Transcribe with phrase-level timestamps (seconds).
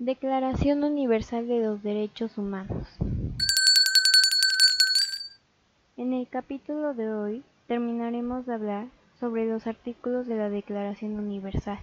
[0.00, 2.88] Declaración Universal de los Derechos Humanos.
[5.96, 8.86] En el capítulo de hoy terminaremos de hablar
[9.20, 11.78] sobre los artículos de la Declaración Universal.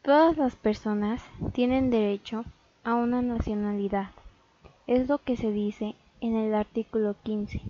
[0.00, 1.22] Todas las personas
[1.52, 2.46] tienen derecho
[2.82, 4.08] a una nacionalidad.
[4.86, 7.60] Es lo que se dice en el artículo 15.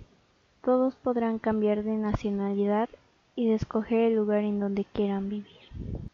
[0.63, 2.87] Todos podrán cambiar de nacionalidad
[3.35, 6.06] y escoger el lugar en donde quieran vivir.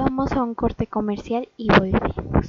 [0.00, 2.46] Vamos a un corte comercial y volvemos.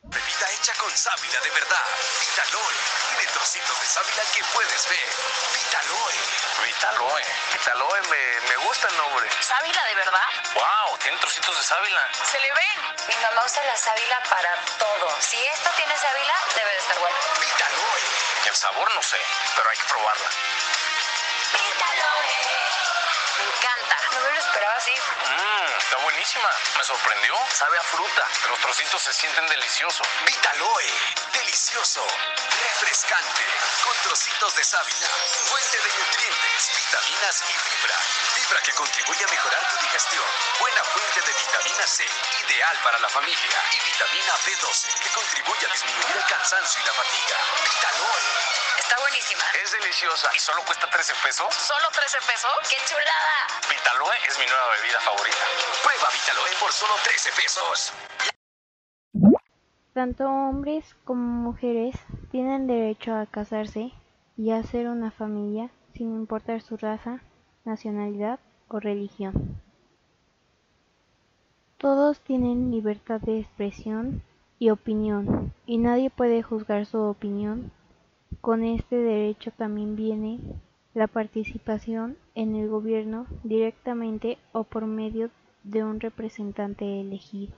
[0.00, 1.86] Bebida hecha con sábila de verdad.
[2.24, 2.72] Vitaloe.
[3.12, 5.08] Tiene trocitos de sábila que puedes ver.
[5.52, 6.16] Vitaloe.
[6.64, 7.22] Vitaloe.
[7.52, 9.28] Vitaloe me, me gusta el nombre.
[9.44, 10.28] ¿Sábila de verdad?
[10.54, 10.96] ¡Wow!
[11.04, 12.08] Tiene trocitos de sábila.
[12.24, 12.78] Se le ven.
[13.12, 15.12] Mi mamá usa la sábila para todo.
[15.20, 17.18] Si esto tiene sábila, debe de estar bueno.
[17.44, 18.02] Vitaloe.
[18.48, 19.20] El sabor no sé,
[19.54, 20.28] pero hay que probarla.
[21.52, 22.08] Me encanta.
[24.12, 24.92] No me lo esperaba así.
[24.92, 25.51] Mmm,
[25.92, 26.48] está buenísima.
[26.78, 27.34] Me sorprendió.
[27.52, 28.26] Sabe a fruta.
[28.48, 30.06] Los trocitos se sienten deliciosos.
[30.24, 30.86] Vitaloe.
[31.32, 32.06] Delicioso.
[32.62, 33.42] Refrescante.
[33.84, 35.08] Con trocitos de sábila.
[35.50, 36.51] Fuente de nutrientes,
[37.02, 37.96] vitaminas y fibra.
[38.34, 40.24] Fibra que contribuye a mejorar tu digestión.
[40.60, 42.04] Buena fuente de vitamina C.
[42.46, 43.58] Ideal para la familia.
[43.74, 47.36] Y vitamina B12 que contribuye a disminuir el cansancio y la fatiga.
[47.58, 48.22] Vitaloe.
[48.78, 49.42] Está buenísima.
[49.62, 50.30] Es deliciosa.
[50.34, 51.54] ¿Y solo cuesta 13 pesos?
[51.54, 52.54] ¿Solo 13 pesos?
[52.70, 53.36] ¡Qué chulada!
[53.68, 55.44] Vitaloe es mi nueva bebida favorita.
[55.82, 57.92] Prueba Vitaloe por solo 13 pesos.
[59.94, 61.96] Tanto hombres como mujeres
[62.30, 63.92] tienen derecho a casarse
[64.38, 65.68] y a hacer una familia
[66.02, 67.20] sin importar su raza,
[67.64, 69.62] nacionalidad o religión.
[71.78, 74.24] Todos tienen libertad de expresión
[74.58, 77.70] y opinión y nadie puede juzgar su opinión.
[78.40, 80.40] Con este derecho también viene
[80.92, 85.30] la participación en el gobierno directamente o por medio
[85.62, 87.54] de un representante elegido.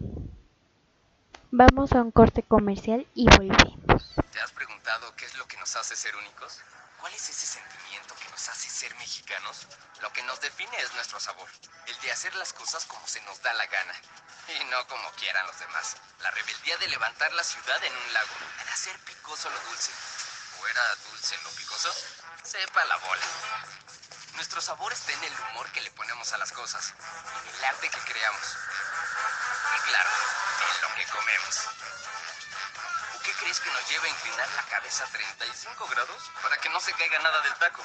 [1.50, 4.16] Vamos a un corte comercial y volvemos.
[4.30, 6.60] ¿Te has preguntado qué es lo que nos hace ser únicos?
[7.04, 9.66] ¿Cuál es ese sentimiento que nos hace ser mexicanos?
[10.00, 11.50] Lo que nos define es nuestro sabor,
[11.84, 13.94] el de hacer las cosas como se nos da la gana
[14.48, 15.98] y no como quieran los demás.
[16.20, 19.92] La rebeldía de levantar la ciudad en un lago, de hacer picoso lo dulce.
[20.62, 21.94] ¿O era dulce lo picoso?
[22.42, 23.26] Sepa la bola.
[24.36, 26.94] Nuestro sabor está en el humor que le ponemos a las cosas,
[27.42, 28.56] en el arte que creamos.
[29.76, 30.10] Y claro,
[30.74, 31.60] en lo que comemos.
[33.34, 36.68] ¿O qué crees que nos lleva a inclinar la cabeza a 35 grados para que
[36.68, 37.84] no se caiga nada del taco?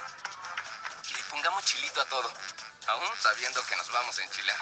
[1.09, 2.31] Y le pongamos chilito a todo,
[2.87, 4.57] aún sabiendo que nos vamos a enchilar.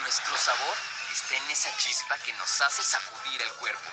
[0.00, 0.76] Nuestro sabor
[1.12, 3.90] está en esa chispa que nos hace sacudir el cuerpo,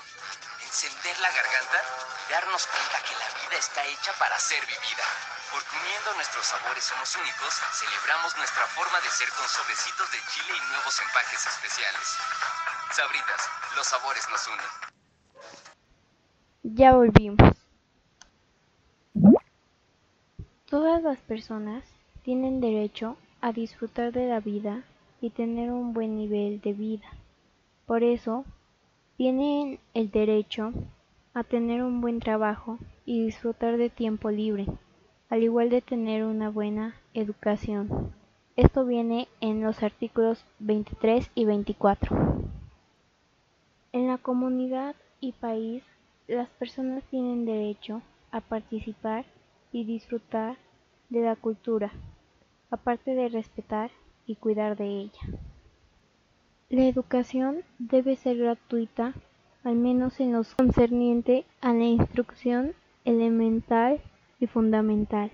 [0.61, 1.83] encender la garganta
[2.27, 5.05] y darnos cuenta que la vida está hecha para ser vivida.
[5.49, 10.55] Porque uniendo nuestros sabores somos únicos, celebramos nuestra forma de ser con sobrecitos de chile
[10.55, 12.17] y nuevos empaques especiales.
[12.91, 14.84] Sabritas, los sabores nos unen.
[16.73, 17.37] Ya volvimos.
[20.67, 21.83] Todas las personas
[22.23, 24.83] tienen derecho a disfrutar de la vida
[25.21, 27.05] y tener un buen nivel de vida.
[27.85, 28.45] Por eso,
[29.15, 30.73] tienen el derecho
[31.35, 34.65] a tener un buen trabajo y disfrutar de tiempo libre,
[35.29, 38.11] al igual de tener una buena educación.
[38.55, 42.17] Esto viene en los artículos 23 y 24.
[43.91, 45.83] En la comunidad y país,
[46.27, 49.25] las personas tienen derecho a participar
[49.71, 50.57] y disfrutar
[51.09, 51.91] de la cultura,
[52.71, 53.91] aparte de respetar
[54.25, 55.21] y cuidar de ella.
[56.69, 59.13] La educación debe ser gratuita,
[59.63, 64.01] al menos en lo concerniente a la instrucción elemental
[64.39, 65.31] y fundamental.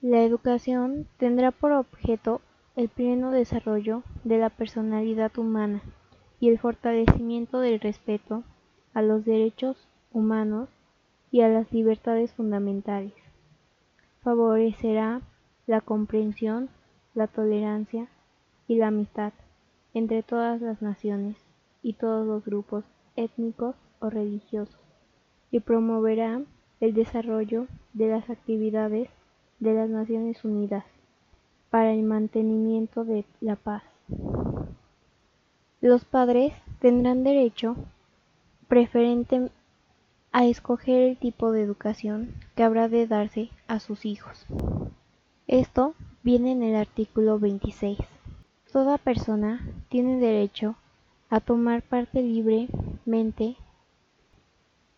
[0.00, 2.40] La educación tendrá por objeto
[2.76, 5.82] el pleno desarrollo de la personalidad humana
[6.40, 8.44] y el fortalecimiento del respeto
[8.94, 9.76] a los derechos
[10.12, 10.68] humanos
[11.30, 13.14] y a las libertades fundamentales.
[14.22, 15.22] Favorecerá
[15.66, 16.68] la comprensión,
[17.14, 18.08] la tolerancia
[18.68, 19.32] y la amistad
[19.94, 21.36] entre todas las naciones
[21.82, 22.84] y todos los grupos
[23.16, 24.80] étnicos o religiosos
[25.50, 26.40] y promoverá
[26.80, 29.08] el desarrollo de las actividades
[29.60, 30.84] de las Naciones Unidas
[31.70, 33.82] para el mantenimiento de la paz.
[35.80, 37.76] Los padres tendrán derecho
[38.68, 39.50] preferente
[40.32, 44.46] a escoger el tipo de educación que habrá de darse a sus hijos.
[45.46, 47.98] Esto viene en el artículo 26.
[48.72, 50.76] Toda persona tiene derecho
[51.28, 53.56] a tomar parte libremente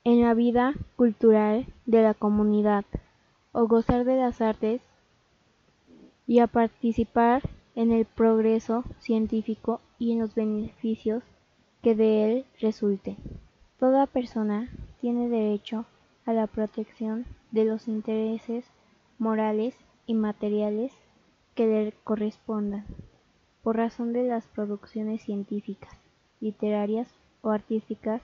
[0.05, 2.85] en la vida cultural de la comunidad
[3.51, 4.83] o gozar de las artes
[6.27, 7.43] y a participar
[7.75, 11.25] en el progreso científico y en los beneficios
[11.83, 13.17] que de él resulten.
[13.79, 14.69] Toda persona
[15.05, 15.85] tiene derecho
[16.25, 18.65] a la protección de los intereses
[19.19, 20.95] morales y materiales
[21.55, 22.87] que le correspondan,
[23.63, 25.93] por razón de las producciones científicas,
[26.41, 27.07] literarias
[27.43, 28.23] o artísticas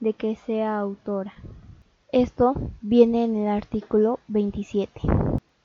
[0.00, 1.34] de que sea autora.
[2.10, 5.02] Esto viene en el artículo 27.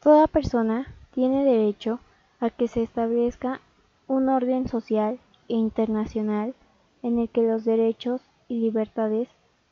[0.01, 2.01] Toda persona tiene derecho
[2.41, 3.61] a que se establezca
[4.07, 6.53] un orden social e internacional
[7.01, 8.19] en el que los derechos
[8.49, 9.29] y libertades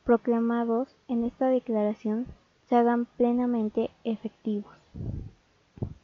[0.08, 2.28] proclamados en esta declaración
[2.66, 4.74] se hagan plenamente efectivos.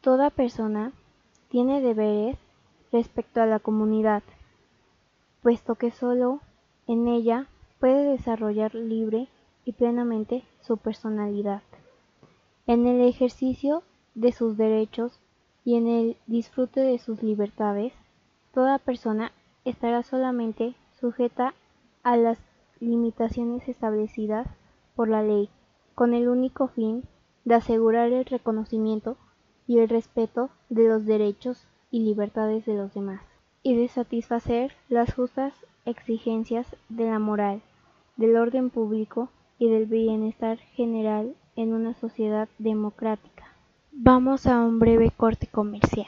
[0.03, 0.93] Toda persona
[1.49, 2.37] tiene deberes
[2.93, 4.23] respecto a la comunidad,
[5.43, 6.41] puesto que sólo
[6.87, 7.47] en ella
[7.81, 9.29] puede desarrollar libre
[9.65, 11.63] y plenamente su personalidad.
[12.67, 13.85] En el ejercicio
[14.15, 15.19] de sus derechos
[15.65, 17.95] y en el disfrute de sus libertades,
[18.53, 19.33] toda persona
[19.65, 21.55] estará solamente sujeta
[22.03, 22.39] a las
[22.85, 24.47] limitaciones establecidas
[24.95, 25.49] por la ley,
[25.95, 27.05] con el único fin
[27.45, 29.17] de asegurar el reconocimiento
[29.67, 33.23] y el respeto de los derechos y libertades de los demás,
[33.63, 35.55] y de satisfacer las justas
[35.85, 37.63] exigencias de la moral,
[38.17, 39.29] del orden público
[39.59, 43.45] y del bienestar general en una sociedad democrática.
[43.93, 46.07] Vamos a un breve corte comercial.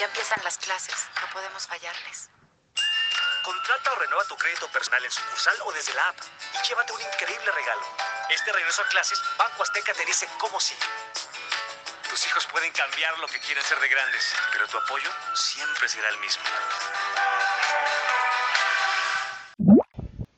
[0.00, 2.30] Ya empiezan las clases, no podemos fallarles.
[3.44, 6.16] Contrata o renueva tu crédito personal en sucursal o desde la app
[6.56, 7.82] y llévate un increíble regalo.
[8.30, 10.72] Este regreso a clases, Banco Azteca te dice cómo sí.
[12.08, 14.24] Tus hijos pueden cambiar lo que quieren ser de grandes,
[14.54, 16.44] pero tu apoyo siempre será el mismo.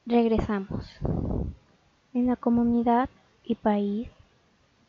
[0.06, 0.87] Regresamos.
[2.14, 3.09] En la comunidad
[3.44, 4.11] y país,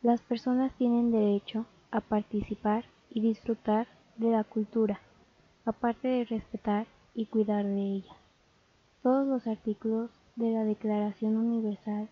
[0.02, 5.00] las personas tienen derecho a participar y disfrutar de la cultura,
[5.64, 8.16] aparte de respetar y cuidar de ella.
[9.02, 12.08] Todos los artículos de la Declaración Universal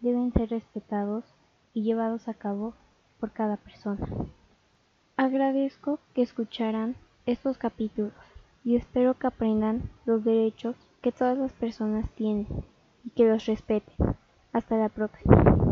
[0.00, 1.24] deben ser respetados
[1.74, 2.74] y llevados a cabo
[3.20, 4.06] por cada persona.
[5.16, 6.96] Agradezco que escucharan
[7.26, 8.12] estos capítulos
[8.64, 12.46] y espero que aprendan los derechos que todas las personas tienen
[13.04, 14.16] y que los respeten.
[14.52, 15.71] Hasta la próxima.